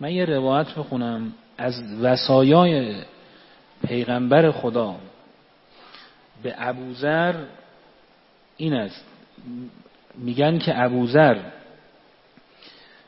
[0.00, 2.94] من یه روایت بخونم از وسایای
[3.86, 4.94] پیغمبر خدا.
[6.42, 7.34] به ابوذر
[8.56, 9.04] این است.
[10.18, 11.36] میگن که ابوذر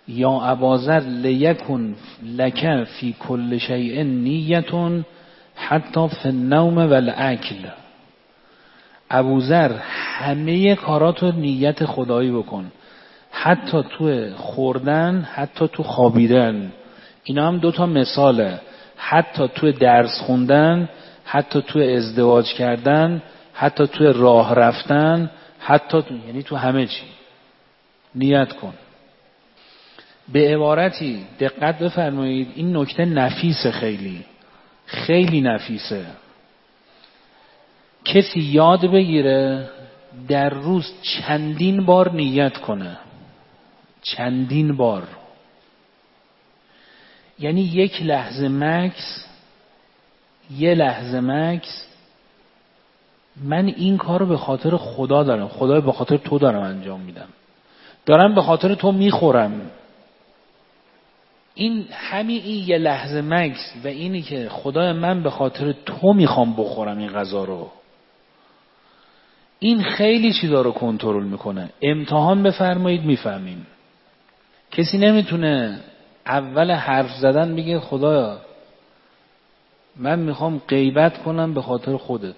[0.08, 5.04] یا ابازر لیکن لکن فی کل شیء نیتون
[5.54, 7.68] حتی فی النوم و الاکل.
[9.10, 12.72] ابوذر همه کاراتو نیت خدایی بکن.
[13.30, 16.72] حتی تو خوردن حتی تو خوابیدن.
[17.24, 18.60] اینا هم دوتا مثاله.
[18.96, 20.88] حتی تو درس خوندن
[21.24, 23.22] حتی تو ازدواج کردن
[23.54, 27.04] حتی تو راه رفتن حتی تو یعنی تو همه چی.
[28.14, 28.74] نیت کن.
[30.32, 34.24] به عبارتی دقت بفرمایید این نکته نفیسه خیلی.
[34.86, 36.06] خیلی نفیسه.
[38.04, 39.70] کسی یاد بگیره
[40.28, 42.98] در روز چندین بار نیت کنه.
[44.02, 45.02] چندین بار.
[47.42, 49.26] یعنی یک لحظه مکس
[50.50, 51.86] یه لحظه مکس.
[53.44, 55.48] من این کار رو به خاطر خدا دارم.
[55.48, 57.28] خدا به خاطر تو دارم انجام میدم.
[58.06, 59.70] دارم به خاطر تو می‌خورم.
[61.54, 66.56] این همین این یه لحظه مکس و اینی که خدای من به خاطر تو می‌خوام
[66.56, 67.70] بخورم این غذا رو.
[69.58, 71.68] این خیلی چیزا رو کنترل می‌کنه.
[71.82, 73.66] امتحان بفرمایید می‌فهمیم.
[74.70, 75.80] کسی نمی‌تونه
[76.26, 78.40] اول حرف زدن بگه خدایا
[79.96, 82.36] من می‌خوام غیبت کنم به خاطر خودت.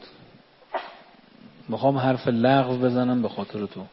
[1.69, 3.85] می‌خوام حرف لغو بزنم به خاطر تو.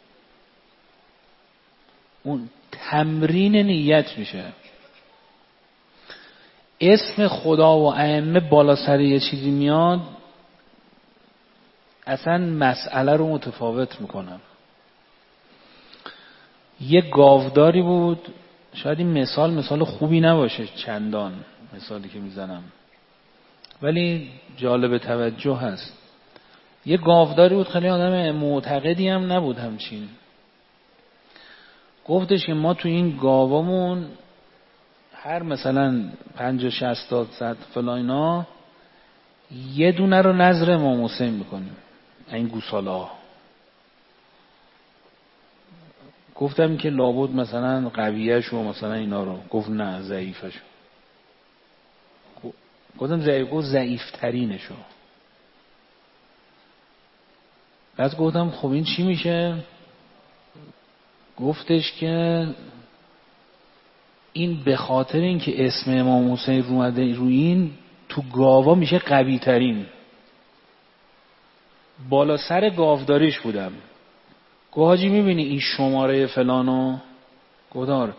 [2.24, 4.44] اون تمرین نیت میشه.
[6.82, 10.00] اسم خدا و ائمه بالا سر یه چیزی میاد
[12.08, 14.42] اصلا مسئله رو متفاوت می‌کنم
[16.82, 18.28] یه گاوداری بود
[18.74, 21.34] شاید این مثال مثال خوبی نباشه چندان
[21.76, 22.64] مثالی که می‌زنم.
[23.82, 25.98] ولی جالب توجه هست.
[26.86, 30.08] یه گاوداری بود خیلی آدم معتقدی هم نبود همچین.
[32.08, 34.06] گفتش که ما تو این گاوامون
[35.14, 38.46] هر مثلا پنج شست صد فلاینا
[39.76, 41.76] یه دونه رو نظر امام حسین می‌کنیم.
[42.32, 43.08] این گوساله
[46.42, 49.40] گفتم که لابد مثلا قویهش و مثلا اینا رو.
[49.50, 50.54] گفت نه ضعیفش
[53.00, 54.76] گفتم ضعیف گفت ضعیف ترینشو
[57.98, 59.56] بعد گفتم خب این چی میشه؟
[61.38, 62.48] گفتش که
[64.34, 66.84] این به خاطر اینکه اسم امام حسین رو
[67.16, 67.72] روی این
[68.10, 69.86] تو گاوا میشه قوی ترین
[72.10, 73.72] بالا سر گاوداریش بودم.
[74.72, 76.98] گاهاجی می‌بینی این شماره فلانو؟
[77.72, 78.14] گدار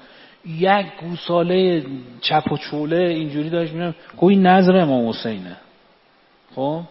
[0.47, 1.87] یک گوساله
[2.21, 5.57] چپ و چوله اینجوری داشت میرم گو این نظر امام حسینه.
[6.55, 6.83] خب؟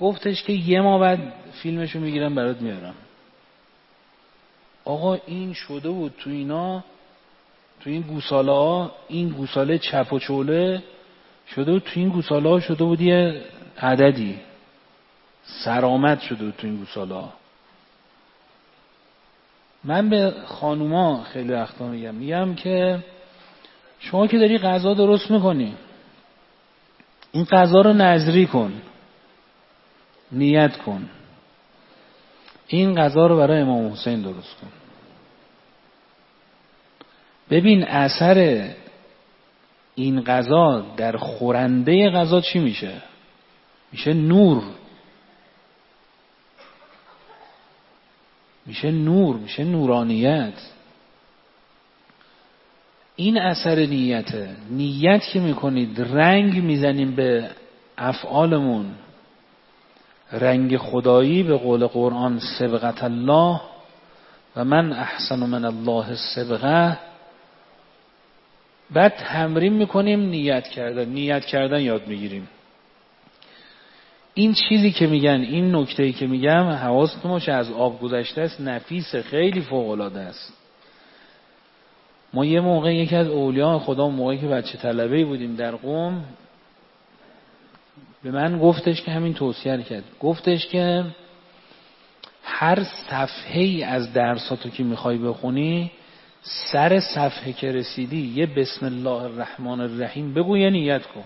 [0.00, 2.94] گفتش که یه ما بعد فیلمشو می‌گیرم برات میارم.
[4.84, 6.84] آقا این شده بود تو اینا
[7.80, 10.82] تو این گوساله ها این گوساله چپ و چوله
[11.54, 13.40] شده بود تو این گوساله ها شده بود یه
[13.78, 14.38] عددی.
[15.42, 17.24] سرامت شده تو این گوساله
[19.84, 23.04] من به خانوما خیلی وقتا میگم میگم که
[23.98, 25.74] شما که داری غذا درست می‌کنی
[27.32, 28.82] این غذا رو نظری کن
[30.32, 31.10] نیت کن.
[32.66, 34.68] این غذا رو برای امام حسین درست کن.
[37.50, 38.68] ببین اثر
[39.94, 43.02] این غذا در خورنده غذا چی میشه؟
[43.92, 44.62] میشه نور.
[48.70, 50.52] میشه نور میشه نورانیت.
[53.16, 57.50] این اثر نیته نیت که می‌کنید رنگ می‌زنیم به
[57.98, 58.86] افعالمون.
[60.32, 63.60] رنگ خدایی به قول قرآن سبقت الله
[64.56, 66.98] و من احسن من الله سبقه
[68.90, 71.04] بعد تمرین می‌کنیم نیت کردن.
[71.04, 72.48] نیت کردن یاد می‌گیریم.
[74.40, 79.14] این چیزی که میگن این نکته که میگم حواستون باشه از آب گذشته است نفیس
[79.16, 80.52] خیلی فوق العاده است.
[82.34, 86.24] ما یه موقع یکی از اولیاء خدا موقعی که بچه طلبه بودیم در قوم
[88.22, 90.04] به من گفتش که همین توصیه کرد.
[90.20, 91.04] گفتش که
[92.42, 95.90] هر صفحه ای از درساتو که می‌خوای بخونی
[96.42, 101.24] سر صفحه که رسیدی یه بسم الله الرحمن الرحیم بگو یه نیت کن.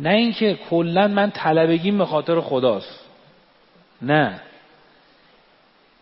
[0.00, 3.00] نه اینکه کلا من طلبگیم به خاطر خداست.
[4.02, 4.40] نه.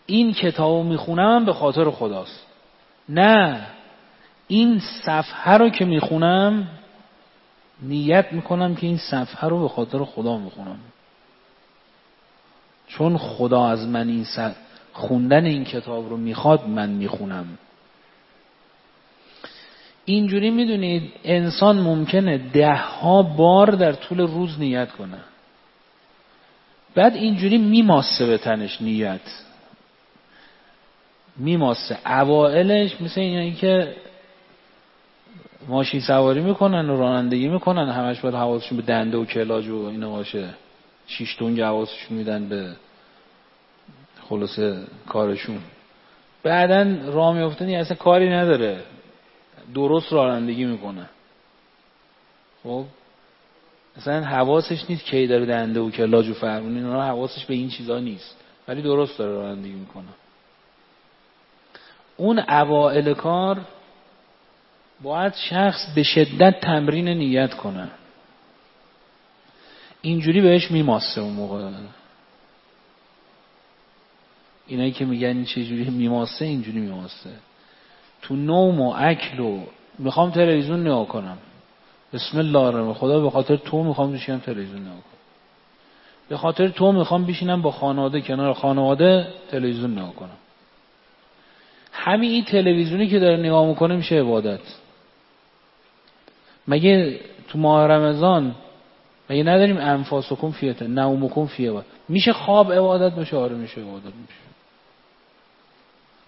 [0.07, 2.47] این کتابو می‌خونم به خاطر خداست.
[3.09, 3.67] نه.
[4.49, 6.69] این صفحه رو که می‌خونم
[7.83, 10.79] نیت می‌کنم که این صفحه رو به خاطر خدا می‌خونم.
[12.87, 14.27] چون خدا از من این
[14.93, 17.59] خوندن این کتاب رو می‌خواد من می‌خونم.
[20.09, 25.19] اینجوری می‌دونید انسان ممکنه ده ها بار در طول روز نیت کنه.
[26.95, 29.21] بعد اینجوری میماسه به تنش نیت.
[31.37, 31.99] میماسه.
[32.07, 33.97] اوائلش مثل اینایی که
[35.69, 40.11] ماشین سواری می‌کنن و رانندگی می‌کنن همش باید حواسشون به دنده و کلاج و اینا
[40.11, 40.49] باشه.
[41.07, 42.71] شیش حواسشون میدن به
[44.29, 44.79] خلاصه
[45.09, 45.59] کارشون.
[46.43, 48.81] بعدا راه میفتن اصلا کاری نداره.
[49.75, 51.09] درست رانندگی می‌کنه.
[52.63, 52.85] خب؟
[53.97, 57.99] مثلا حواسش نیست کی داره دنده و کلاج و فرمون اینا حواسش به این چیزا
[57.99, 58.37] نیست.
[58.69, 60.09] ولی درست داره رانندگی می‌کنه.
[62.17, 63.61] اون اوائل کار
[65.03, 67.91] باید شخص به شدت تمرین نیت کنه.
[70.03, 71.71] اینجوری بهش میماسه اون موقع.
[74.67, 77.31] اینایی که میگن این چجوری میماسه اینجوری میماسه.
[78.23, 79.61] تو نوم و اکل و
[79.99, 81.39] می‌خوام تلویزیون نگاه کنم.
[82.13, 85.03] بسم الله الرحمن خدا به خاطر تو می‌خوام بشینم تلویزیون نگاه کنم.
[86.29, 90.37] به خاطر تو می‌خوام بشینم با خانواده کنار خانواده تلویزیون نگاه کنم.
[91.93, 94.61] همین این تلویزیونی که داره نگاه می‌کنه میشه عبادت.
[96.69, 98.55] مگه تو ماه رمضان
[99.31, 104.41] مگه نداریم انفاسکم فیته نومکم فیه میشه خواب عبادت باشه؟ آره میشه عبادت میشه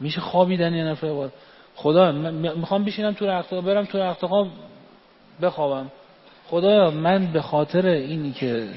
[0.00, 1.32] میشه خوابیدن یه نفر عبادت.
[1.74, 4.48] خدا می‌خوام بشینم تو رخت برم تو رخت خواب
[5.42, 5.90] بخوابم.
[6.46, 8.68] خدایا من به خاطر اینی که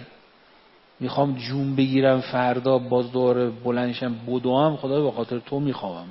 [1.00, 6.08] می‌خوام جون بگیرم فردا باز دوباره بلندشم بدوام خدا به خاطر تو میخوابم.